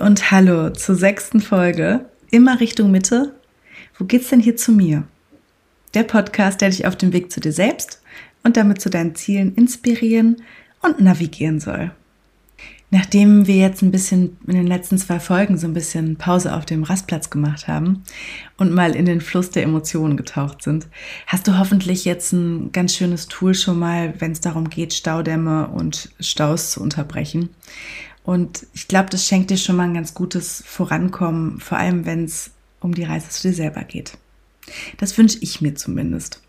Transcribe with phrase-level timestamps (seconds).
[0.00, 2.04] Und hallo zur sechsten Folge.
[2.30, 3.34] Immer Richtung Mitte.
[3.98, 5.04] Wo geht's denn hier zu mir?
[5.94, 8.00] Der Podcast, der dich auf dem Weg zu dir selbst
[8.44, 10.42] und damit zu deinen Zielen inspirieren
[10.82, 11.90] und navigieren soll.
[12.90, 16.64] Nachdem wir jetzt ein bisschen in den letzten zwei Folgen so ein bisschen Pause auf
[16.64, 18.04] dem Rastplatz gemacht haben
[18.56, 20.86] und mal in den Fluss der Emotionen getaucht sind,
[21.26, 25.68] hast du hoffentlich jetzt ein ganz schönes Tool schon mal, wenn es darum geht, Staudämme
[25.68, 27.50] und Staus zu unterbrechen.
[28.28, 32.24] Und ich glaube, das schenkt dir schon mal ein ganz gutes Vorankommen, vor allem wenn
[32.24, 34.18] es um die Reise zu dir selber geht.
[34.98, 36.42] Das wünsche ich mir zumindest.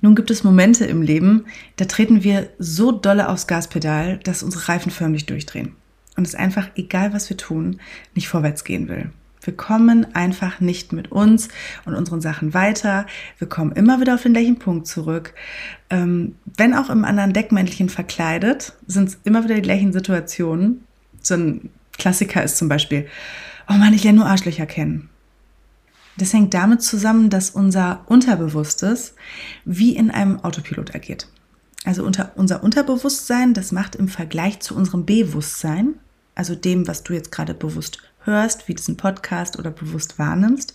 [0.00, 4.68] Nun gibt es Momente im Leben, da treten wir so dolle aufs Gaspedal, dass unsere
[4.68, 5.74] Reifen förmlich durchdrehen.
[6.16, 7.80] Und es einfach, egal was wir tun,
[8.14, 9.10] nicht vorwärts gehen will.
[9.46, 11.48] Wir kommen einfach nicht mit uns
[11.84, 13.06] und unseren Sachen weiter.
[13.38, 15.34] Wir kommen immer wieder auf den gleichen Punkt zurück.
[15.88, 20.84] Ähm, wenn auch im anderen Deckmäntelchen verkleidet, sind es immer wieder die gleichen Situationen.
[21.22, 23.06] So ein Klassiker ist zum Beispiel,
[23.68, 25.10] oh Mann, ich lerne nur Arschlöcher kennen.
[26.18, 29.14] Das hängt damit zusammen, dass unser Unterbewusstes
[29.64, 31.28] wie in einem Autopilot agiert.
[31.84, 35.94] Also unter, unser Unterbewusstsein, das macht im Vergleich zu unserem Bewusstsein,
[36.34, 40.74] also dem, was du jetzt gerade bewusst hörst, wie diesen Podcast oder bewusst wahrnimmst,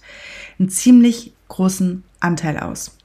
[0.60, 2.98] einen ziemlich großen Anteil aus.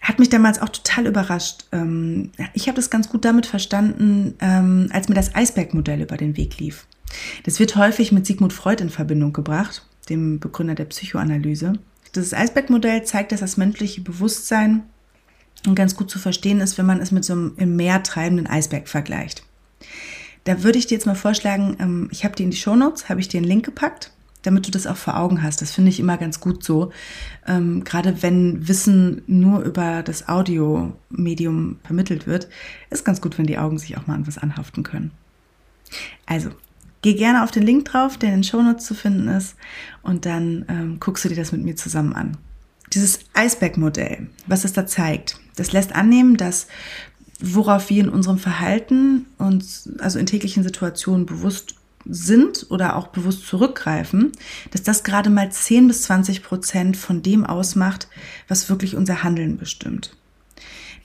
[0.00, 1.66] Hat mich damals auch total überrascht.
[1.72, 6.36] Ähm, ich habe das ganz gut damit verstanden, ähm, als mir das Eisbergmodell über den
[6.36, 6.86] Weg lief.
[7.44, 11.74] Das wird häufig mit Sigmund Freud in Verbindung gebracht dem Begründer der Psychoanalyse.
[12.12, 14.84] Das Eisbergmodell zeigt, dass das menschliche Bewusstsein
[15.74, 18.88] ganz gut zu verstehen ist, wenn man es mit so einem im Meer treibenden Eisberg
[18.88, 19.42] vergleicht.
[20.48, 23.20] Da würde ich dir jetzt mal vorschlagen, ähm, ich habe dir in die Shownotes, habe
[23.20, 25.60] ich dir einen Link gepackt, damit du das auch vor Augen hast.
[25.60, 26.90] Das finde ich immer ganz gut so.
[27.46, 32.48] Ähm, gerade wenn Wissen nur über das Audiomedium vermittelt wird,
[32.88, 35.10] ist ganz gut, wenn die Augen sich auch mal an was anhaften können.
[36.24, 36.48] Also,
[37.02, 39.54] Geh gerne auf den Link drauf, der in den Shownotes zu finden ist,
[40.02, 42.36] und dann ähm, guckst du dir das mit mir zusammen an.
[42.92, 46.66] Dieses Eisberg-Modell, was es da zeigt, das lässt annehmen, dass
[47.40, 53.46] worauf wir in unserem Verhalten uns also in täglichen Situationen bewusst sind oder auch bewusst
[53.46, 54.32] zurückgreifen,
[54.70, 58.08] dass das gerade mal 10 bis 20 Prozent von dem ausmacht,
[58.48, 60.16] was wirklich unser Handeln bestimmt.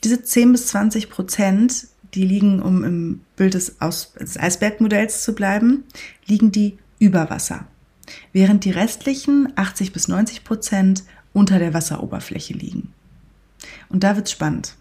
[0.03, 5.33] Diese 10 bis 20 Prozent die liegen, um im Bild des, Aus des Eisbergmodells zu
[5.33, 5.83] bleiben,
[6.25, 7.67] liegen die über Wasser,
[8.31, 12.93] während die restlichen 80 bis 90 Prozent unter der Wasseroberfläche liegen.
[13.89, 14.75] Und da wird's spannend.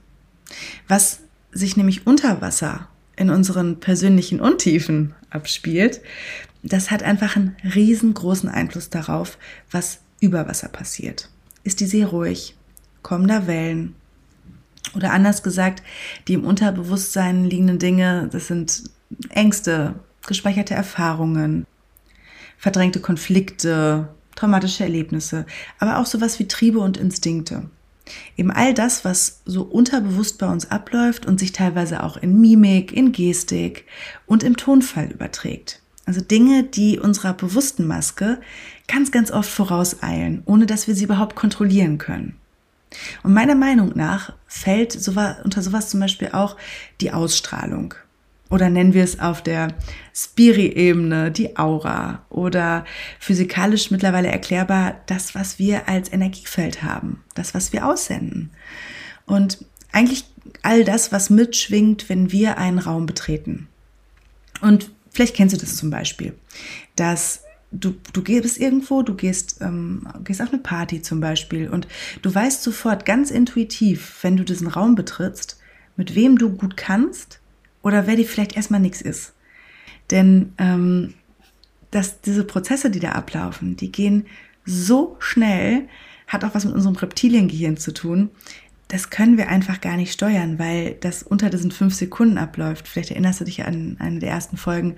[0.89, 1.21] Was
[1.53, 6.01] sich nämlich unter Wasser in unseren persönlichen Untiefen abspielt,
[6.63, 9.39] das hat einfach einen riesengroßen Einfluss darauf,
[9.71, 11.29] was über Wasser passiert.
[11.65, 12.57] Ist die See ruhig?
[13.03, 13.95] Kommen da Wellen?
[14.95, 15.83] Oder anders gesagt,
[16.29, 18.85] die im Unterbewusstsein liegenden Dinge, das sind
[19.31, 19.95] Ängste,
[20.27, 21.67] gespeicherte Erfahrungen,
[22.59, 25.47] verdrängte Konflikte, traumatische Erlebnisse,
[25.79, 27.71] aber auch sowas wie Triebe und Instinkte.
[28.37, 32.93] Eben all das, was so unterbewusst bei uns abläuft und sich teilweise auch in Mimik,
[32.93, 33.87] in Gestik
[34.27, 35.81] und im Tonfall überträgt.
[36.05, 38.41] Also Dinge, die unserer bewussten Maske
[38.89, 42.37] ganz, ganz oft vorauseilen, ohne dass wir sie überhaupt kontrollieren können.
[43.23, 46.57] Und meiner Meinung nach fällt unter sowas zum Beispiel auch
[47.01, 47.95] die Ausstrahlung.
[48.53, 49.69] Oder nennen wir es auf der
[50.15, 52.85] Spiri-Ebene die Aura oder
[53.19, 58.51] physikalisch mittlerweile erklärbar das, was wir als Energiefeld haben, das, was wir aussenden.
[59.25, 60.27] Und eigentlich
[60.63, 63.69] all das, was mitschwingt, wenn wir einen Raum betreten.
[64.61, 66.35] Und vielleicht kennst du das zum Beispiel,
[66.95, 71.89] dass du, du gehst irgendwo, du gehst, ähm, gehst auf eine Party zum Beispiel und
[72.21, 75.59] du weißt sofort ganz intuitiv, wenn du diesen Raum betrittst,
[75.97, 77.39] mit wem du gut kannst
[77.83, 79.35] oder wer dir vielleicht erstmal nichts ist.
[80.11, 81.15] Denn ähm,
[81.91, 84.27] dass diese Prozesse, die da ablaufen, die gehen
[84.65, 85.89] so schnell,
[86.27, 88.31] hat auch was mit unserem Reptiliengehirn zu tun,
[88.93, 92.87] das können wir einfach gar nicht steuern, weil das unter diesen fünf Sekunden abläuft.
[92.87, 94.97] Vielleicht erinnerst du dich an eine der ersten Folgen,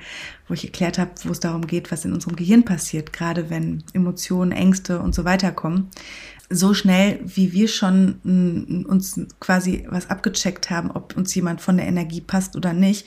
[0.48, 3.84] wo ich erklärt habe, wo es darum geht, was in unserem Gehirn passiert, gerade wenn
[3.92, 5.90] Emotionen, Ängste und so weiter kommen.
[6.50, 11.76] So schnell, wie wir schon mm, uns quasi was abgecheckt haben, ob uns jemand von
[11.76, 13.06] der Energie passt oder nicht,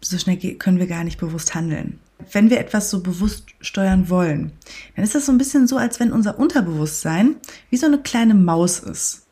[0.00, 1.98] so schnell können wir gar nicht bewusst handeln.
[2.32, 4.52] Wenn wir etwas so bewusst steuern wollen,
[4.94, 7.36] dann ist das so ein bisschen so, als wenn unser Unterbewusstsein
[7.70, 9.28] wie so eine kleine Maus ist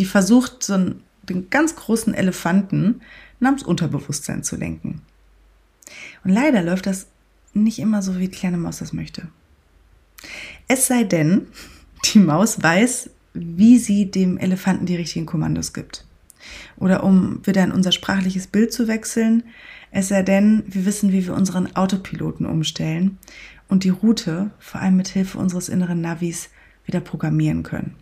[0.00, 3.02] die versucht, so einen, den ganz großen Elefanten
[3.38, 5.02] namens Unterbewusstsein zu lenken.
[6.24, 7.06] Und leider läuft das
[7.52, 9.28] nicht immer so, wie die kleine Maus das möchte.
[10.68, 11.48] Es sei denn,
[12.04, 16.04] die Maus weiß, wie sie dem Elefanten die richtigen Kommandos gibt.
[16.76, 19.44] Oder um wieder in unser sprachliches Bild zu wechseln,
[19.90, 23.18] es sei denn, wir wissen, wie wir unseren Autopiloten umstellen
[23.68, 26.48] und die Route, vor allem mit Hilfe unseres inneren Navis,
[26.86, 27.94] wieder programmieren können.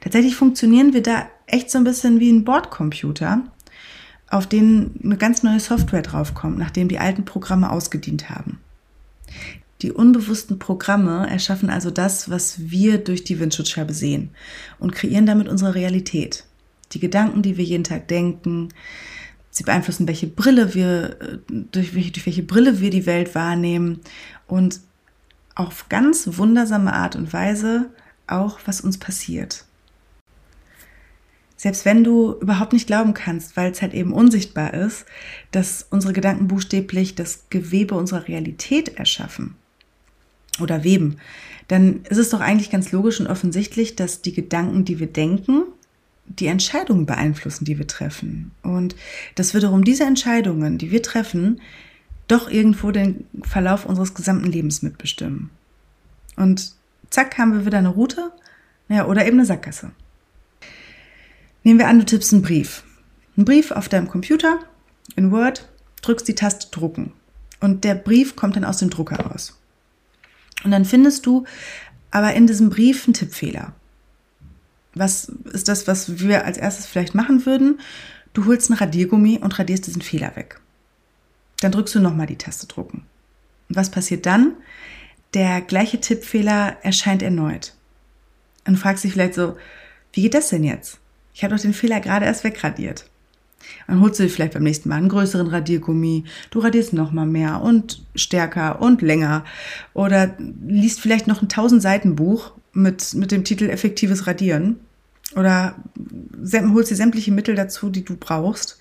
[0.00, 3.44] Tatsächlich funktionieren wir da echt so ein bisschen wie ein Bordcomputer,
[4.30, 8.60] auf den eine ganz neue Software draufkommt, nachdem die alten Programme ausgedient haben.
[9.82, 14.30] Die unbewussten Programme erschaffen also das, was wir durch die Windschutzscheibe sehen
[14.80, 16.44] und kreieren damit unsere Realität.
[16.92, 18.70] Die Gedanken, die wir jeden Tag denken,
[19.50, 24.00] sie beeinflussen, welche Brille wir, durch welche, durch welche Brille wir die Welt wahrnehmen
[24.48, 24.80] und
[25.54, 27.90] auf ganz wundersame Art und Weise
[28.26, 29.64] auch, was uns passiert.
[31.56, 35.06] Selbst wenn du überhaupt nicht glauben kannst, weil es halt eben unsichtbar ist,
[35.50, 39.56] dass unsere Gedanken buchstäblich das Gewebe unserer Realität erschaffen
[40.60, 41.16] oder weben,
[41.68, 45.64] dann ist es doch eigentlich ganz logisch und offensichtlich, dass die Gedanken, die wir denken,
[46.26, 48.52] die Entscheidungen beeinflussen, die wir treffen.
[48.62, 48.96] Und
[49.34, 51.60] dass wiederum diese Entscheidungen, die wir treffen,
[52.26, 55.50] doch irgendwo den Verlauf unseres gesamten Lebens mitbestimmen.
[56.36, 56.72] Und
[57.10, 58.32] zack, haben wir wieder eine Route
[58.88, 59.90] ja, oder eben eine Sackgasse.
[61.64, 62.84] Nehmen wir an, du tippst einen Brief.
[63.36, 64.58] Ein Brief auf deinem Computer
[65.16, 65.68] in Word,
[66.02, 67.12] drückst die Taste Drucken
[67.60, 69.57] und der Brief kommt dann aus dem Drucker raus.
[70.64, 71.44] Und dann findest du
[72.10, 73.74] aber in diesem Brief einen Tippfehler.
[74.94, 77.80] Was ist das, was wir als erstes vielleicht machen würden?
[78.32, 80.60] Du holst einen Radiergummi und radierst diesen Fehler weg.
[81.60, 83.04] Dann drückst du nochmal die Taste Drucken.
[83.68, 84.54] Und was passiert dann?
[85.34, 87.74] Der gleiche Tippfehler erscheint erneut.
[88.66, 89.56] Und du fragst dich vielleicht so,
[90.12, 90.98] wie geht das denn jetzt?
[91.34, 93.08] Ich habe doch den Fehler gerade erst wegradiert.
[93.86, 97.26] Dann holst du dir vielleicht beim nächsten Mal einen größeren Radiergummi, du radierst noch mal
[97.26, 99.44] mehr und stärker und länger
[99.94, 100.34] oder
[100.66, 104.76] liest vielleicht noch ein 1000 Seiten Buch mit, mit dem Titel Effektives Radieren
[105.36, 105.74] oder
[106.52, 108.78] holst dir sämtliche Mittel dazu, die du brauchst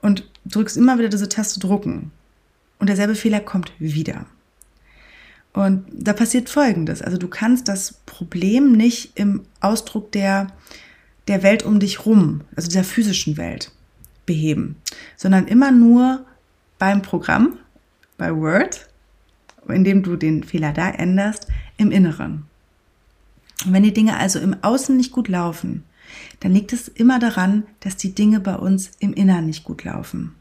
[0.00, 2.10] und drückst immer wieder diese Taste drucken
[2.78, 4.26] und derselbe Fehler kommt wieder.
[5.52, 7.02] Und da passiert Folgendes.
[7.02, 10.46] Also du kannst das Problem nicht im Ausdruck der
[11.30, 13.70] der Welt um dich rum, also dieser physischen Welt,
[14.26, 14.76] beheben,
[15.16, 16.24] sondern immer nur
[16.78, 17.58] beim Programm,
[18.16, 18.88] bei Word,
[19.68, 21.46] indem du den Fehler da änderst,
[21.76, 22.46] im Inneren.
[23.64, 25.84] Und wenn die Dinge also im Außen nicht gut laufen,
[26.40, 30.34] dann liegt es immer daran, dass die Dinge bei uns im Inneren nicht gut laufen.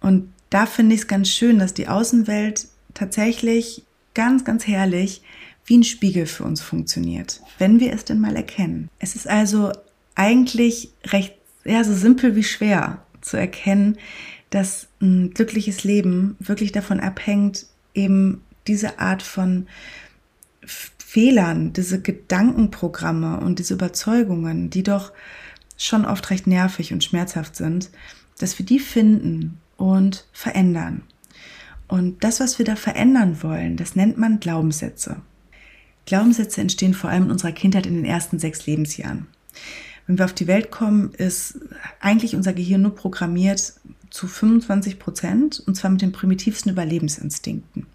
[0.00, 3.84] Und da finde ich es ganz schön, dass die Außenwelt tatsächlich
[4.14, 5.22] ganz, ganz herrlich
[5.66, 8.88] wie ein Spiegel für uns funktioniert, wenn wir es denn mal erkennen.
[8.98, 9.72] Es ist also
[10.14, 11.34] eigentlich recht,
[11.66, 13.98] ja, so simpel wie schwer zu erkennen,
[14.50, 19.66] dass ein glückliches Leben wirklich davon abhängt, eben diese Art von
[20.64, 25.12] Fehlern, diese Gedankenprogramme und diese Überzeugungen, die doch
[25.76, 27.90] schon oft recht nervig und schmerzhaft sind,
[28.38, 31.02] dass wir die finden und verändern.
[31.88, 35.22] Und das, was wir da verändern wollen, das nennt man Glaubenssätze.
[36.04, 39.26] Glaubenssätze entstehen vor allem in unserer Kindheit in den ersten sechs Lebensjahren.
[40.06, 41.58] Wenn wir auf die Welt kommen, ist
[42.00, 43.74] eigentlich unser Gehirn nur programmiert
[44.10, 47.86] zu 25 Prozent und zwar mit den primitivsten Überlebensinstinkten.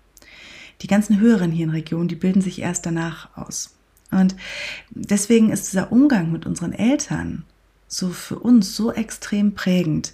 [0.82, 3.76] Die ganzen höheren Hirnregionen, die bilden sich erst danach aus.
[4.10, 4.36] Und
[4.90, 7.44] deswegen ist dieser Umgang mit unseren Eltern
[7.88, 10.14] so für uns so extrem prägend.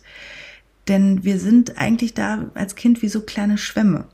[0.88, 4.06] Denn wir sind eigentlich da als Kind wie so kleine Schwämme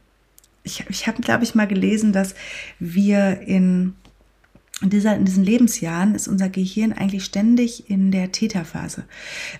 [0.63, 2.35] ich, ich habe, glaube ich, mal gelesen, dass
[2.79, 3.95] wir in,
[4.81, 9.05] dieser, in diesen Lebensjahren ist unser Gehirn eigentlich ständig in der Theta-Phase.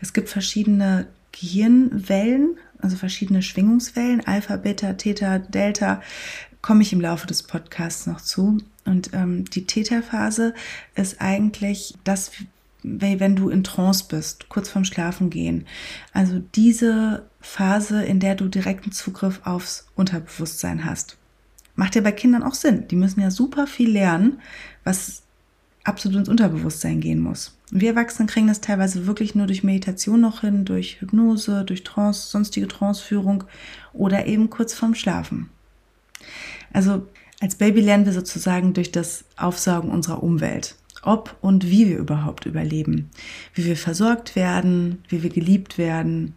[0.02, 6.02] Es gibt verschiedene Gehirnwellen, also verschiedene Schwingungswellen, Alpha, Beta, Theta, Delta,
[6.62, 8.58] komme ich im Laufe des Podcasts noch zu.
[8.86, 10.54] Und ähm, die Theta-Phase
[10.96, 12.32] ist eigentlich das,
[12.84, 15.66] wenn du in Trance bist, kurz vorm Schlafen gehen.
[16.12, 21.18] Also diese Phase, in der du direkten Zugriff aufs Unterbewusstsein hast.
[21.76, 22.88] Macht ja bei Kindern auch Sinn.
[22.90, 24.40] Die müssen ja super viel lernen,
[24.84, 25.24] was
[25.84, 27.58] absolut ins Unterbewusstsein gehen muss.
[27.72, 32.30] Wir Erwachsenen kriegen das teilweise wirklich nur durch Meditation noch hin, durch Hypnose, durch Trance,
[32.30, 33.44] sonstige Tranceführung
[33.92, 35.50] oder eben kurz vorm Schlafen.
[36.72, 37.08] Also
[37.42, 42.46] als Baby lernen wir sozusagen durch das Aufsaugen unserer Umwelt ob und wie wir überhaupt
[42.46, 43.10] überleben,
[43.54, 46.36] wie wir versorgt werden, wie wir geliebt werden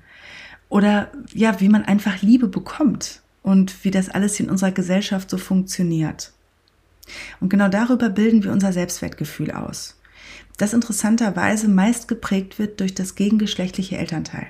[0.68, 5.38] oder ja, wie man einfach Liebe bekommt und wie das alles in unserer Gesellschaft so
[5.38, 6.32] funktioniert.
[7.40, 10.00] Und genau darüber bilden wir unser Selbstwertgefühl aus,
[10.56, 14.48] das interessanterweise meist geprägt wird durch das gegengeschlechtliche Elternteil.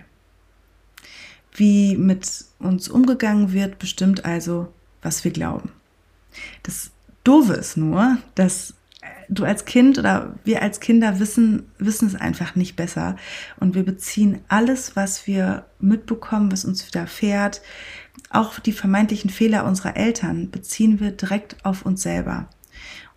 [1.53, 4.73] Wie mit uns umgegangen wird, bestimmt also,
[5.03, 5.73] was wir glauben.
[6.63, 6.91] Das
[7.23, 8.73] Doofe ist nur, dass
[9.29, 13.17] du als Kind oder wir als Kinder wissen, wissen es einfach nicht besser.
[13.59, 17.61] Und wir beziehen alles, was wir mitbekommen, was uns widerfährt,
[18.31, 22.49] auch die vermeintlichen Fehler unserer Eltern, beziehen wir direkt auf uns selber.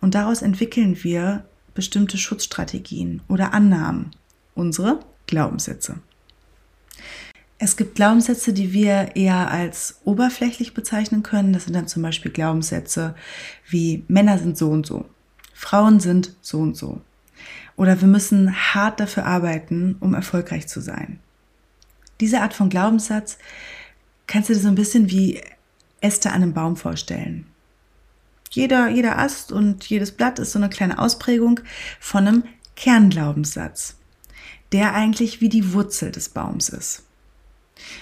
[0.00, 4.10] Und daraus entwickeln wir bestimmte Schutzstrategien oder Annahmen,
[4.54, 5.98] unsere Glaubenssätze.
[7.58, 11.52] Es gibt Glaubenssätze, die wir eher als oberflächlich bezeichnen können.
[11.52, 13.14] Das sind dann zum Beispiel Glaubenssätze
[13.68, 15.04] wie Männer sind so und so,
[15.52, 17.02] Frauen sind so und so.
[17.76, 21.20] Oder wir müssen hart dafür arbeiten, um erfolgreich zu sein.
[22.20, 23.38] Diese Art von Glaubenssatz
[24.30, 25.40] kannst du dir so ein bisschen wie
[26.00, 27.46] Äste an einem Baum vorstellen.
[28.50, 31.60] Jeder, jeder Ast und jedes Blatt ist so eine kleine Ausprägung
[31.98, 32.44] von einem
[32.76, 33.96] Kernglaubenssatz,
[34.72, 37.02] der eigentlich wie die Wurzel des Baums ist.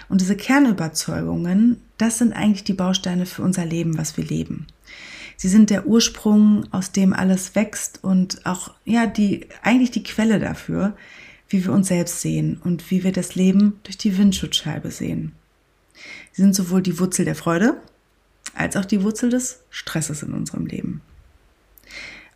[0.09, 4.67] Und diese Kernüberzeugungen, das sind eigentlich die Bausteine für unser Leben, was wir leben.
[5.37, 10.41] Sie sind der Ursprung, aus dem alles wächst und auch, ja, die, eigentlich die Quelle
[10.41, 10.95] dafür,
[11.49, 15.33] wie wir uns selbst sehen und wie wir das Leben durch die Windschutzscheibe sehen.
[16.33, 17.81] Sie sind sowohl die Wurzel der Freude
[18.55, 21.01] als auch die Wurzel des Stresses in unserem Leben.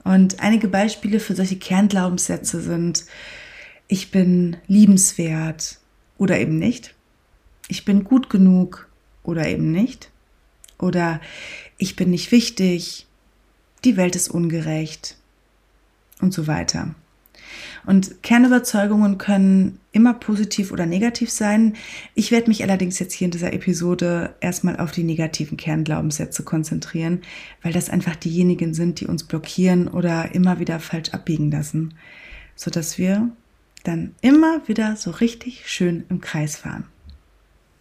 [0.05, 3.05] Und einige Beispiele für solche Kernglaubenssätze sind,
[3.89, 5.79] ich bin liebenswert
[6.19, 6.95] oder eben nicht
[7.73, 8.89] ich bin gut genug
[9.23, 10.11] oder eben nicht.
[10.79, 11.21] Oder
[11.79, 13.07] ich bin nicht wichtig,
[13.85, 15.17] die Welt ist ungerecht
[16.21, 16.95] und so weiter.
[17.85, 21.75] Und Kernüberzeugungen können immer positiv oder negativ sein.
[22.15, 27.23] Ich werde mich allerdings jetzt hier in dieser Episode erstmal auf die negativen Kernglaubenssätze konzentrieren,
[27.63, 31.95] weil das einfach diejenigen sind, die uns blockieren oder immer wieder falsch abbiegen lassen,
[32.55, 33.31] sodass wir
[33.85, 36.85] dann immer wieder so richtig schön im Kreis fahren.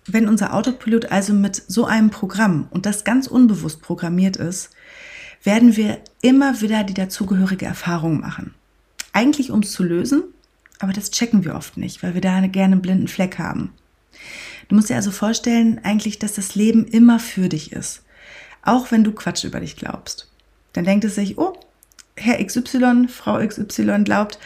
[0.08, 4.72] Wenn unser Autopilot also mit so einem Programm und das ganz unbewusst programmiert ist,
[5.44, 8.56] werden wir immer wieder die dazugehörige Erfahrung machen.
[9.14, 10.24] Eigentlich um es zu lösen,
[10.80, 13.74] aber das checken wir oft nicht, weil wir da gerne einen blinden Fleck haben.
[14.68, 18.04] Du musst dir also vorstellen, eigentlich, dass das Leben immer für dich ist.
[18.64, 20.30] Auch wenn du Quatsch über dich glaubst.
[20.74, 21.60] Dann denkt es sich, oh,
[22.16, 24.40] Herr XY, Frau XY glaubt,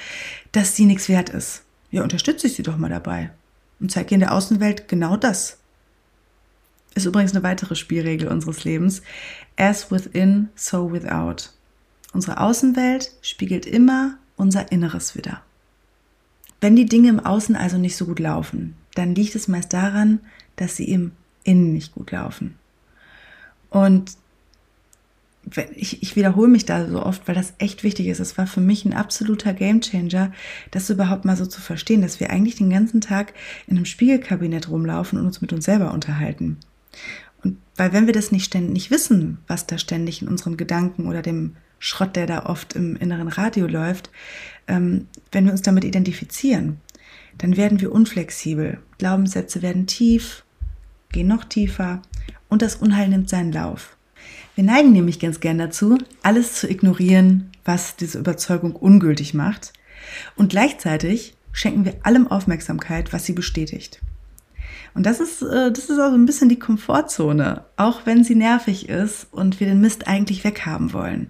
[0.51, 1.63] dass sie nichts wert ist.
[1.91, 3.31] Ja, unterstütze ich sie doch mal dabei
[3.79, 5.57] und zeige in der Außenwelt genau das.
[6.95, 9.01] Ist übrigens eine weitere Spielregel unseres Lebens.
[9.57, 11.49] As within, so without.
[12.13, 15.41] Unsere Außenwelt spiegelt immer unser Inneres wieder.
[16.61, 20.19] Wenn die Dinge im Außen also nicht so gut laufen, dann liegt es meist daran,
[20.55, 21.11] dass sie im
[21.43, 22.55] Innen nicht gut laufen.
[23.69, 24.17] Und
[25.75, 28.19] ich, ich wiederhole mich da so oft, weil das echt wichtig ist.
[28.19, 30.31] Es war für mich ein absoluter Gamechanger,
[30.71, 33.33] das überhaupt mal so zu verstehen, dass wir eigentlich den ganzen Tag
[33.67, 36.57] in einem Spiegelkabinett rumlaufen und uns mit uns selber unterhalten.
[37.43, 41.07] Und weil wenn wir das nicht ständig nicht wissen, was da ständig in unseren Gedanken
[41.07, 44.09] oder dem Schrott, der da oft im inneren Radio läuft,
[44.67, 46.81] ähm, wenn wir uns damit identifizieren,
[47.37, 48.79] dann werden wir unflexibel.
[48.97, 50.43] Glaubenssätze werden tief,
[51.11, 52.01] gehen noch tiefer
[52.49, 53.97] und das Unheil nimmt seinen Lauf.
[54.55, 59.71] Wir neigen nämlich ganz gern dazu, alles zu ignorieren, was diese Überzeugung ungültig macht.
[60.35, 64.01] Und gleichzeitig schenken wir allem Aufmerksamkeit, was sie bestätigt.
[64.95, 68.89] Und das ist, äh, das ist also ein bisschen die Komfortzone, auch wenn sie nervig
[68.89, 71.29] ist und wir den Mist eigentlich weghaben wollen.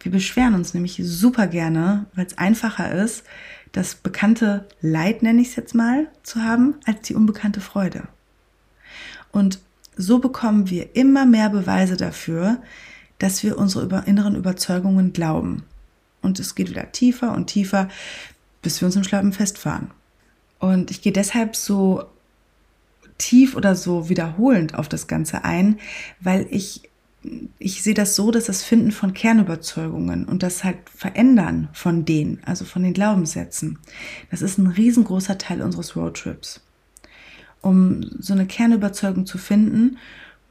[0.00, 3.24] Wir beschweren uns nämlich super gerne, weil es einfacher ist,
[3.72, 8.04] das bekannte Leid, nenne ich es jetzt mal, zu haben, als die unbekannte Freude.
[9.32, 9.60] Und
[9.96, 12.62] so bekommen wir immer mehr Beweise dafür,
[13.18, 15.64] dass wir unsere inneren Überzeugungen glauben.
[16.22, 17.88] Und es geht wieder tiefer und tiefer,
[18.62, 19.90] bis wir uns im Schlappen festfahren.
[20.58, 22.04] Und ich gehe deshalb so
[23.18, 25.78] tief oder so wiederholend auf das Ganze ein,
[26.20, 26.87] weil ich,
[27.58, 32.40] ich sehe das so, dass das Finden von Kernüberzeugungen und das halt Verändern von denen,
[32.44, 33.78] also von den Glaubenssätzen,
[34.30, 36.60] das ist ein riesengroßer Teil unseres Roadtrips
[37.60, 39.98] um so eine Kernüberzeugung zu finden,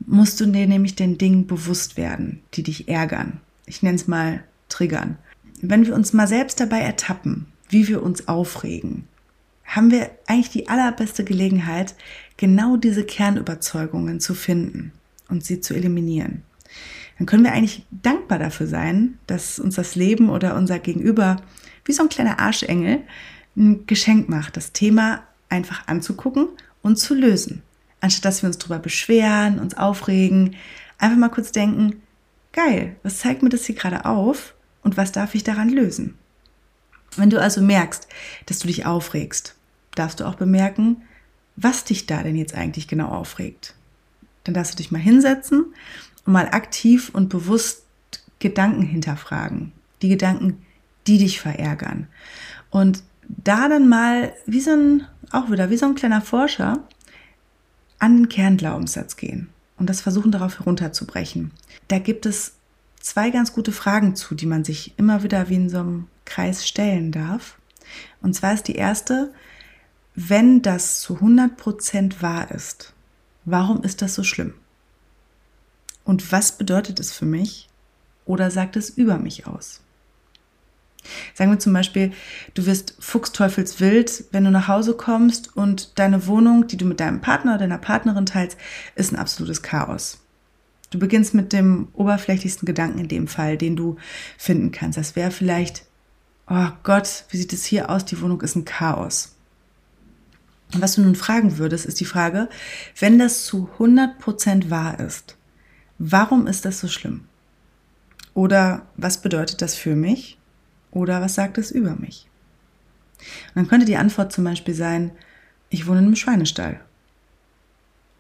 [0.06, 3.40] musst du dir nämlich den Dingen bewusst werden, die dich ärgern.
[3.66, 5.18] Ich nenne es mal triggern.
[5.62, 9.08] Wenn wir uns mal selbst dabei ertappen, wie wir uns aufregen,
[9.66, 11.96] haben wir eigentlich die allerbeste Gelegenheit,
[12.38, 14.94] genau diese Kernüberzeugungen zu finden
[15.30, 16.44] und sie zu eliminieren.
[17.18, 21.38] Dann können wir eigentlich dankbar dafür sein, dass uns das Leben oder unser Gegenüber
[21.86, 23.02] wie so ein kleiner Arschengel
[23.56, 26.50] ein Geschenk macht, das Thema einfach anzugucken
[26.82, 27.64] und zu lösen.
[28.02, 30.56] Anstatt dass wir uns darüber beschweren, uns aufregen,
[31.00, 32.02] einfach mal kurz denken,
[32.54, 36.16] geil, was zeigt mir das hier gerade auf und was darf ich daran lösen?
[37.16, 38.08] Wenn du also merkst,
[38.46, 39.56] dass du dich aufregst,
[39.96, 41.02] darfst du auch bemerken,
[41.56, 43.74] was dich da denn jetzt eigentlich genau aufregt.
[44.44, 45.66] Dann darfst du dich mal hinsetzen
[46.28, 47.84] mal aktiv und bewusst
[48.40, 49.72] Gedanken hinterfragen.
[50.04, 50.64] die Gedanken,
[51.08, 52.08] die dich verärgern.
[52.70, 56.84] Und da dann mal wie so ein, auch wieder wie so ein kleiner Forscher
[57.98, 61.52] an den Kernglaubenssatz gehen und das versuchen darauf herunterzubrechen.
[61.88, 62.54] Da gibt es
[63.00, 66.68] zwei ganz gute Fragen zu, die man sich immer wieder wie in so einem Kreis
[66.68, 67.58] stellen darf.
[68.22, 69.34] Und zwar ist die erste,
[70.14, 72.94] wenn das zu 100% wahr ist,
[73.46, 74.54] warum ist das so schlimm?
[76.08, 77.68] Und was bedeutet es für mich
[78.26, 79.82] oder sagt es über mich aus?
[81.34, 82.14] Sagen wir zum Beispiel,
[82.54, 87.20] du wirst fuchsteufelswild, wenn du nach Hause kommst und deine Wohnung, die du mit deinem
[87.20, 88.58] Partner oder deiner Partnerin teilst,
[88.96, 90.20] ist ein absolutes Chaos.
[90.92, 93.98] Du beginnst mit dem oberflächlichsten Gedanken in dem Fall, den du
[94.38, 94.98] finden kannst.
[94.98, 95.84] Das wäre vielleicht,
[96.50, 98.06] oh Gott, wie sieht es hier aus?
[98.06, 99.36] Die Wohnung ist ein Chaos.
[100.74, 102.48] Und was du nun fragen würdest, ist die Frage,
[102.98, 105.37] wenn das zu 100% wahr ist,
[106.00, 107.26] warum ist das so schlimm?
[108.34, 110.38] Oder was bedeutet das für mich?
[110.92, 112.30] Oder was sagt es über mich?
[113.20, 115.12] Und dann könnte die Antwort zum Beispiel sein,
[115.70, 116.80] ich wohne in einem Schweinestall.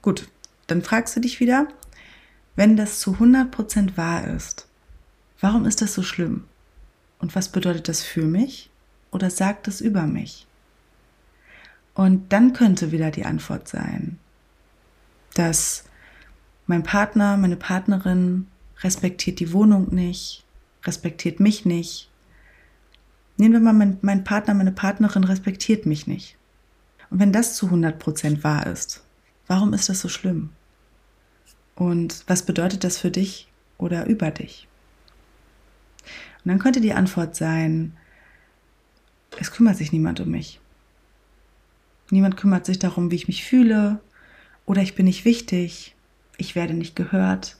[0.01, 0.27] Gut,
[0.67, 1.67] dann fragst du dich wieder,
[2.55, 4.67] wenn das zu 100% wahr ist,
[5.39, 6.45] warum ist das so schlimm?
[7.19, 8.69] Und was bedeutet das für mich?
[9.11, 10.47] Oder sagt es über mich?
[11.93, 14.19] Und dann könnte wieder die Antwort sein,
[15.33, 15.83] dass
[16.67, 18.47] mein Partner, meine Partnerin
[18.81, 20.45] respektiert die Wohnung nicht,
[20.83, 22.09] respektiert mich nicht,
[23.37, 26.35] Nehmen wir mal, mein, mein Partner, meine Partnerin respektiert mich nicht.
[27.11, 29.03] Und wenn das zu 100% wahr ist,
[29.45, 30.49] warum ist das so schlimm?
[31.75, 34.67] Und was bedeutet das für dich oder über dich?
[36.43, 37.95] Und dann könnte die Antwort sein,
[39.39, 40.59] es kümmert sich niemand um mich.
[42.09, 43.99] Niemand kümmert sich darum, wie ich mich fühle
[44.65, 45.95] oder ich bin nicht wichtig,
[46.37, 47.57] ich werde nicht gehört.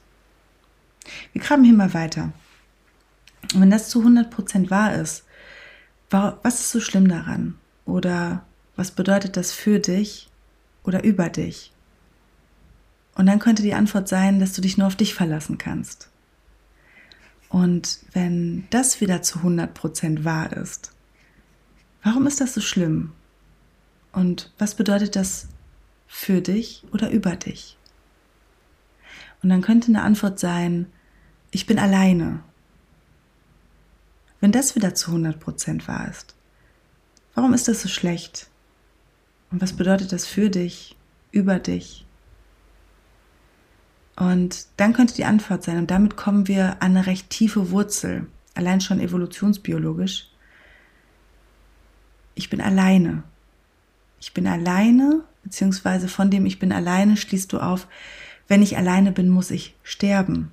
[1.32, 2.32] Wir graben hier mal weiter.
[3.54, 5.24] Und wenn das zu 100% wahr ist,
[6.10, 7.56] was ist so schlimm daran?
[7.84, 8.44] Oder
[8.76, 10.28] was bedeutet das für dich
[10.84, 11.72] oder über dich?
[13.14, 16.08] Und dann könnte die Antwort sein, dass du dich nur auf dich verlassen kannst.
[17.48, 20.92] Und wenn das wieder zu 100% wahr ist,
[22.02, 23.12] warum ist das so schlimm?
[24.12, 25.48] Und was bedeutet das
[26.06, 27.77] für dich oder über dich?
[29.42, 30.86] Und dann könnte eine Antwort sein,
[31.50, 32.42] ich bin alleine
[34.40, 36.34] wenn das wieder zu 100% wahr ist?
[37.34, 38.48] Warum ist das so schlecht?
[39.50, 40.96] Und was bedeutet das für dich,
[41.30, 42.04] über dich?
[44.16, 48.26] Und dann könnte die Antwort sein, und damit kommen wir an eine recht tiefe Wurzel,
[48.54, 50.28] allein schon evolutionsbiologisch.
[52.34, 53.22] Ich bin alleine.
[54.20, 57.86] Ich bin alleine, beziehungsweise von dem ich bin alleine schließt du auf,
[58.48, 60.50] wenn ich alleine bin, muss ich sterben.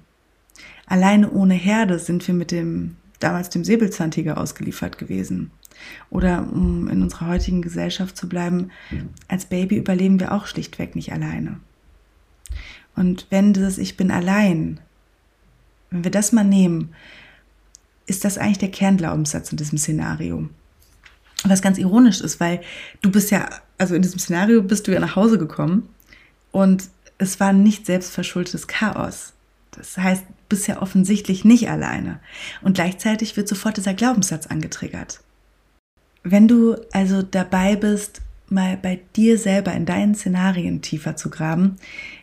[0.86, 5.52] Alleine ohne Herde sind wir mit dem damals dem Säbelzahntiger ausgeliefert gewesen.
[6.10, 8.72] Oder um in unserer heutigen Gesellschaft zu bleiben,
[9.28, 11.60] als Baby überleben wir auch schlichtweg nicht alleine.
[12.96, 14.80] Und wenn dieses Ich bin allein,
[15.90, 16.94] wenn wir das mal nehmen,
[18.06, 20.48] ist das eigentlich der Kernglaubenssatz in diesem Szenario.
[21.44, 22.62] Was ganz ironisch ist, weil
[23.02, 25.90] du bist ja, also in diesem Szenario bist du ja nach Hause gekommen
[26.52, 29.34] und es war nicht selbstverschuldetes Chaos.
[29.72, 32.20] Das heißt, du bist ja offensichtlich nicht alleine.
[32.62, 35.22] Und gleichzeitig wird sofort dieser Glaubenssatz angetriggert.
[36.24, 41.78] Wenn du also dabei bist, mal bei dir selber in deinen Szenarien tiefer zu graben,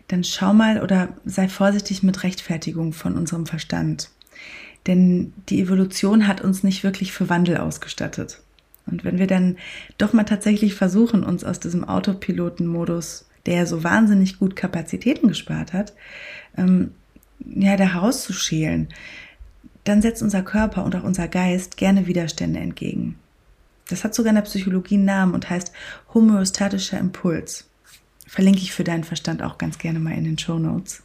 [0.09, 4.11] dann schau mal oder sei vorsichtig mit Rechtfertigung von unserem Verstand.
[4.87, 8.41] Denn die Evolution hat uns nicht wirklich für Wandel ausgestattet.
[8.87, 9.57] Und wenn wir dann
[9.99, 15.93] doch mal tatsächlich versuchen, uns aus diesem Autopilotenmodus, der so wahnsinnig gut Kapazitäten gespart hat,
[16.57, 16.93] ähm,
[17.39, 18.89] ja, da herauszuschälen,
[19.85, 23.17] dann setzt unser Körper und auch unser Geist gerne Widerstände entgegen.
[23.89, 25.73] Das hat sogar in der Psychologie einen Namen und heißt
[26.15, 27.69] homöostatischer Impuls.
[28.27, 31.03] Verlinke ich für deinen Verstand auch ganz gerne mal in den Show Notes.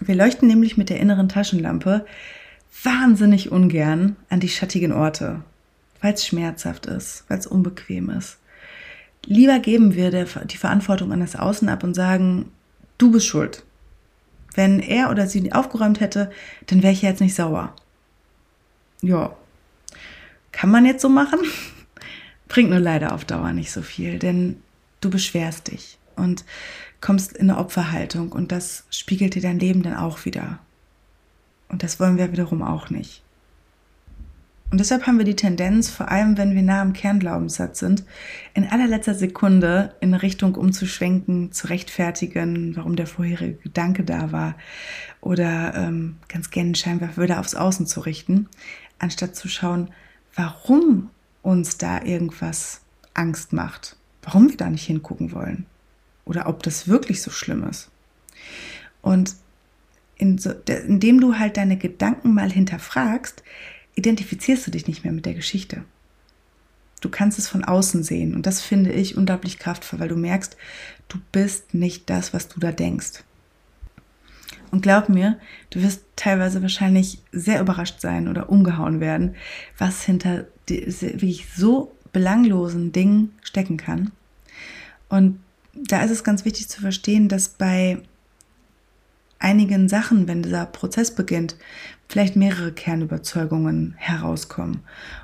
[0.00, 2.06] Wir leuchten nämlich mit der inneren Taschenlampe
[2.82, 5.42] wahnsinnig ungern an die schattigen Orte,
[6.00, 8.38] weil es schmerzhaft ist, weil es unbequem ist.
[9.24, 12.50] Lieber geben wir die Verantwortung an das Außen ab und sagen,
[12.98, 13.64] du bist schuld.
[14.54, 16.30] Wenn er oder sie aufgeräumt hätte,
[16.66, 17.74] dann wäre ich jetzt nicht sauer.
[19.00, 19.34] Ja,
[20.52, 21.40] kann man jetzt so machen?
[22.48, 24.62] Bringt nur leider auf Dauer nicht so viel, denn
[25.00, 26.44] du beschwerst dich und
[27.00, 30.58] kommst in eine Opferhaltung und das spiegelt dir dein Leben dann auch wieder.
[31.68, 33.22] Und das wollen wir wiederum auch nicht.
[34.72, 38.04] Und deshalb haben wir die Tendenz, vor allem wenn wir nah am Kernglaubenssatz sind,
[38.54, 44.54] in allerletzter Sekunde in Richtung umzuschwenken, zu rechtfertigen, warum der vorherige Gedanke da war.
[45.20, 48.48] Oder ähm, ganz gerne den Scheinwerfer aufs Außen zu richten,
[48.98, 49.90] anstatt zu schauen,
[50.34, 51.10] warum
[51.42, 52.80] uns da irgendwas
[53.12, 55.66] Angst macht, warum wir da nicht hingucken wollen.
[56.24, 57.90] Oder ob das wirklich so schlimm ist.
[59.02, 59.34] Und
[60.16, 60.50] in so,
[60.86, 63.42] indem du halt deine Gedanken mal hinterfragst,
[63.94, 65.84] identifizierst du dich nicht mehr mit der Geschichte.
[67.00, 70.56] Du kannst es von außen sehen und das finde ich unglaublich kraftvoll, weil du merkst,
[71.08, 73.24] du bist nicht das, was du da denkst.
[74.70, 75.38] Und glaub mir,
[75.70, 79.34] du wirst teilweise wahrscheinlich sehr überrascht sein oder umgehauen werden,
[79.76, 84.12] was hinter wirklich so belanglosen Dingen stecken kann.
[85.08, 85.40] Und
[85.74, 87.98] da ist es ganz wichtig zu verstehen, dass bei
[89.42, 91.56] einigen Sachen, wenn dieser Prozess beginnt,
[92.08, 94.80] vielleicht mehrere Kernüberzeugungen herauskommen.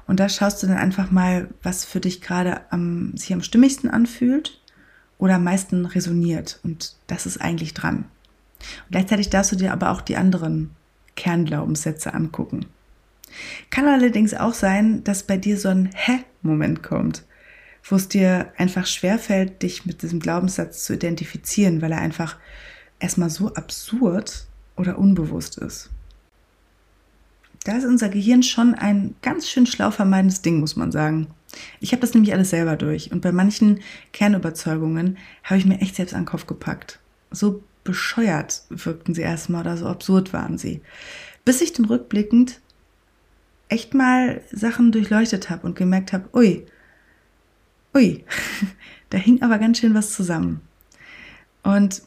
[0.07, 3.91] Und da schaust du dann einfach mal, was für dich gerade am, sich am stimmigsten
[3.91, 4.61] anfühlt
[5.19, 6.61] oder am meisten resoniert.
[6.65, 8.07] Und das ist eigentlich dran.
[8.59, 10.71] Und gleichzeitig darfst du dir aber auch die anderen
[11.17, 12.67] Kernglaubenssätze angucken.
[13.71, 17.25] Kann allerdings auch sein, dass bei dir so ein Hä-Moment kommt,
[17.85, 22.37] wo es dir einfach schwerfällt, dich mit diesem Glaubenssatz zu identifizieren, weil er einfach
[23.01, 25.91] erstmal so absurd oder unbewusst ist.
[27.65, 31.29] Da ist unser Gehirn schon ein ganz schön schlau vermeidendes Ding, muss man sagen.
[31.81, 33.81] Ich habe das nämlich alles selber durch und bei manchen
[34.13, 37.01] Kernüberzeugungen habe ich mir echt selbst an den Kopf gepackt.
[37.31, 40.83] So bescheuert wirkten sie erstmal oder so absurd waren sie.
[41.45, 42.61] Bis ich dann rückblickend
[43.69, 46.67] echt mal Sachen durchleuchtet habe und gemerkt habe, ui,
[47.95, 48.25] ui,
[49.11, 50.61] da hing aber ganz schön was zusammen.
[51.63, 52.03] Und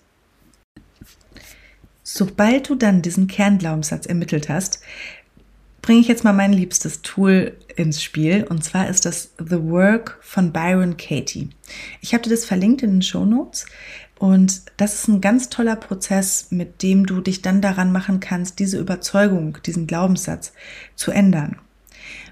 [2.14, 4.82] Sobald du dann diesen Kernglaubenssatz ermittelt hast,
[5.82, 8.46] bringe ich jetzt mal mein liebstes Tool ins Spiel.
[8.50, 11.52] Und zwar ist das The Work von Byron Katie.
[12.02, 13.66] Ich habe dir das verlinkt in den Show Notes.
[14.20, 18.60] Und das ist ein ganz toller Prozess, mit dem du dich dann daran machen kannst,
[18.60, 20.52] diese Überzeugung, diesen Glaubenssatz
[20.96, 21.60] zu ändern.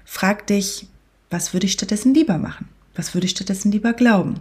[0.04, 0.88] Frag dich,
[1.30, 2.68] was würde ich stattdessen lieber machen?
[2.94, 4.40] Was würde ich stattdessen lieber glauben?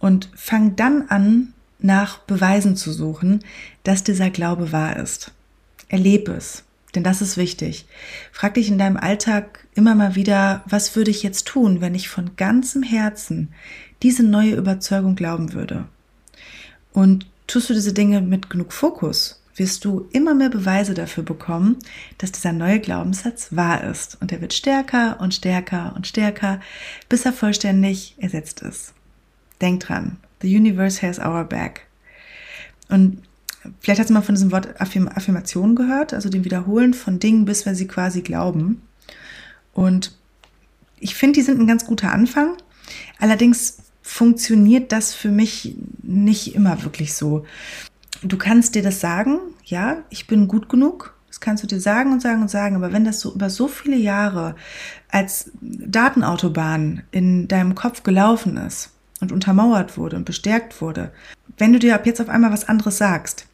[0.00, 3.44] Und fang dann an, nach Beweisen zu suchen,
[3.84, 5.32] dass dieser Glaube wahr ist.
[5.88, 7.86] Erlebe es, denn das ist wichtig.
[8.32, 12.08] Frag dich in deinem Alltag immer mal wieder, was würde ich jetzt tun, wenn ich
[12.08, 13.52] von ganzem Herzen
[14.02, 15.86] diese neue Überzeugung glauben würde?
[16.92, 21.76] Und tust du diese Dinge mit genug Fokus, wirst du immer mehr Beweise dafür bekommen,
[22.18, 24.18] dass dieser neue Glaubenssatz wahr ist.
[24.20, 26.60] Und er wird stärker und stärker und stärker,
[27.08, 28.92] bis er vollständig ersetzt ist.
[29.60, 31.86] Denk dran, The universe has our back.
[32.88, 33.22] Und
[33.80, 37.44] vielleicht hast du mal von diesem Wort Affirm Affirmation gehört, also dem Wiederholen von Dingen,
[37.44, 38.82] bis wir sie quasi glauben.
[39.72, 40.12] Und
[41.00, 42.56] ich finde, die sind ein ganz guter Anfang.
[43.18, 47.44] Allerdings funktioniert das für mich nicht immer wirklich so.
[48.22, 51.14] Du kannst dir das sagen, ja, ich bin gut genug.
[51.28, 52.76] Das kannst du dir sagen und sagen und sagen.
[52.76, 54.54] Aber wenn das so über so viele Jahre
[55.10, 61.12] als Datenautobahn in deinem Kopf gelaufen ist, und untermauert wurde und bestärkt wurde,
[61.58, 63.46] wenn du dir ab jetzt auf einmal was anderes sagst,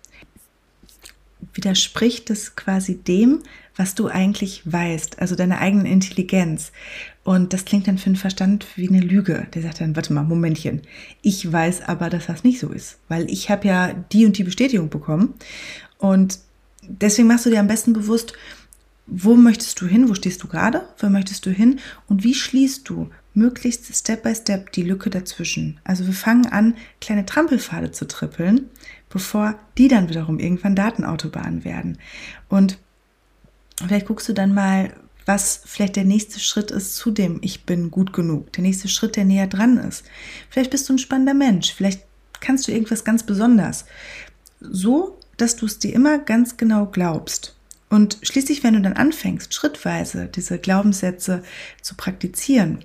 [1.55, 3.43] widerspricht es quasi dem,
[3.77, 6.73] was du eigentlich weißt, also deiner eigenen Intelligenz.
[7.25, 9.47] Und das klingt dann für den Verstand wie eine Lüge.
[9.55, 10.83] Der sagt dann, warte mal, Momentchen,
[11.23, 14.45] ich weiß aber, dass das nicht so ist, weil ich habe ja die und die
[14.45, 15.35] Bestätigung bekommen.
[15.99, 16.39] Und
[16.83, 18.35] deswegen machst du dir am besten bewusst,
[19.07, 22.89] wo möchtest du hin, wo stehst du gerade, wo möchtest du hin und wie schließt
[22.89, 25.81] du möglichst Step by Step die Lücke dazwischen.
[25.85, 28.69] Also wir fangen an, kleine Trampelpfade zu trippeln,
[29.09, 31.99] bevor die dann wiederum irgendwann Datenautobahnen werden.
[32.49, 32.79] Und
[33.87, 34.93] vielleicht guckst du dann mal,
[35.25, 38.53] was vielleicht der nächste Schritt ist zu dem Ich bin gut genug.
[38.53, 40.05] Der nächste Schritt, der näher dran ist.
[40.51, 41.73] Vielleicht bist du ein spannender Mensch.
[41.73, 42.03] Vielleicht
[42.41, 43.85] kannst du irgendwas ganz besonders.
[44.61, 47.57] So, dass du es dir immer ganz genau glaubst.
[47.89, 51.43] Und schließlich, wenn du dann anfängst, schrittweise diese Glaubenssätze
[51.83, 52.85] zu praktizieren,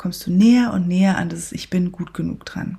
[0.00, 2.78] kommst du näher und näher an das Ich bin gut genug dran.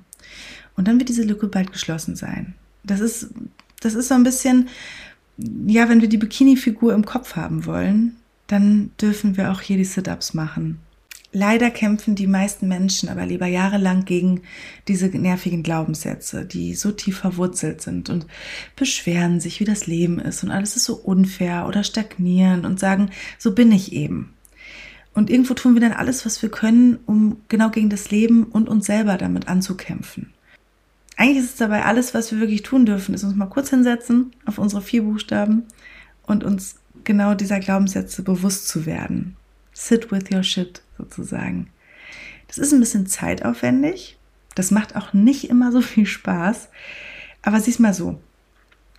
[0.76, 2.54] Und dann wird diese Lücke bald geschlossen sein.
[2.82, 3.28] Das ist,
[3.80, 4.68] das ist so ein bisschen,
[5.38, 8.16] ja, wenn wir die Bikini-Figur im Kopf haben wollen,
[8.48, 10.80] dann dürfen wir auch hier die Sit-Ups machen.
[11.30, 14.42] Leider kämpfen die meisten Menschen aber lieber jahrelang gegen
[14.88, 18.26] diese nervigen Glaubenssätze, die so tief verwurzelt sind und
[18.74, 23.10] beschweren sich, wie das Leben ist und alles ist so unfair oder stagnierend und sagen,
[23.38, 24.34] so bin ich eben.
[25.14, 28.68] Und irgendwo tun wir dann alles, was wir können, um genau gegen das Leben und
[28.68, 30.32] uns selber damit anzukämpfen.
[31.16, 34.32] Eigentlich ist es dabei alles, was wir wirklich tun dürfen, ist uns mal kurz hinsetzen
[34.46, 35.64] auf unsere vier Buchstaben
[36.22, 39.36] und uns genau dieser Glaubenssätze bewusst zu werden.
[39.72, 41.68] Sit with your shit sozusagen.
[42.48, 44.18] Das ist ein bisschen zeitaufwendig.
[44.54, 46.68] Das macht auch nicht immer so viel Spaß.
[47.42, 48.20] Aber sieh's mal so.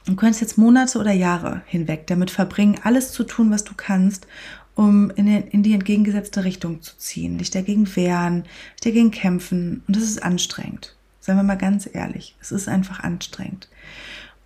[0.06, 4.28] Du könntest jetzt Monate oder Jahre hinweg damit verbringen, alles zu tun, was du kannst,
[4.76, 8.44] um in, in die entgegengesetzte Richtung zu ziehen, dich dagegen wehren,
[8.76, 9.84] dich dagegen kämpfen.
[9.88, 10.96] Und das ist anstrengend.
[11.20, 12.36] Seien wir mal ganz ehrlich.
[12.42, 13.70] Es ist einfach anstrengend.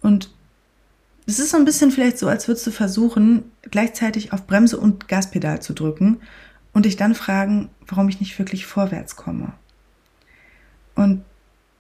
[0.01, 0.29] Und
[1.25, 5.07] es ist so ein bisschen vielleicht so, als würdest du versuchen, gleichzeitig auf Bremse und
[5.07, 6.21] Gaspedal zu drücken
[6.73, 9.53] und dich dann fragen, warum ich nicht wirklich vorwärts komme.
[10.95, 11.23] Und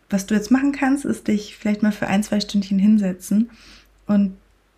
[0.09, 3.49] was du jetzt machen kannst, ist dich vielleicht mal für ein, zwei Stündchen hinsetzen
[4.05, 4.37] und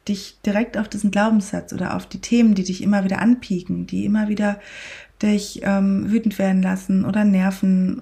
[0.10, 4.06] dich direkt auf diesen Glaubenssatz oder auf die Themen, die dich immer wieder anpieken, die
[4.06, 4.60] immer wieder
[5.22, 8.02] dich ähm, wütend werden lassen oder nerven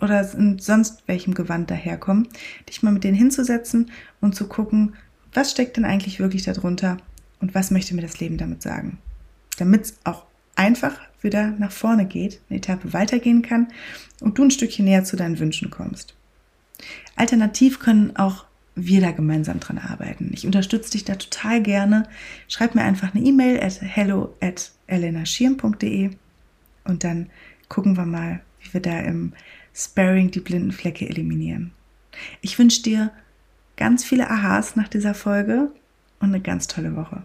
[0.00, 2.28] oder in sonst welchem Gewand daherkommen,
[2.68, 4.94] dich mal mit denen hinzusetzen und zu gucken,
[5.32, 6.98] was steckt denn eigentlich wirklich darunter
[7.40, 8.98] und was möchte mir das Leben damit sagen.
[9.58, 10.24] Damit es auch
[10.56, 13.68] einfach wieder nach vorne geht, eine Etappe weitergehen kann
[14.20, 16.14] und du ein Stückchen näher zu deinen Wünschen kommst.
[17.16, 20.30] Alternativ können auch wir da gemeinsam dran arbeiten.
[20.32, 22.08] Ich unterstütze dich da total gerne.
[22.48, 26.10] Schreib mir einfach eine E-Mail at hello at elenaschirm.de
[26.84, 27.30] und dann
[27.68, 29.32] gucken wir mal, wie wir da im
[29.74, 31.72] Sparring die blinden Flecke eliminieren.
[32.40, 33.10] Ich wünsche dir
[33.76, 35.70] ganz viele Aha's nach dieser Folge
[36.20, 37.22] und eine ganz tolle Woche.